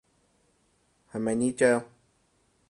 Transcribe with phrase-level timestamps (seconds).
[1.11, 1.85] 係咪呢張？